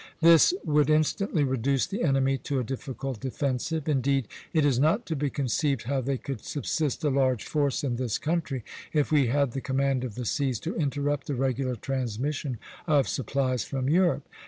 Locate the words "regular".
11.35-11.75